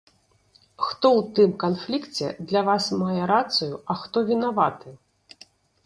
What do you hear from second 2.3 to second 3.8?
для вас мае рацыю,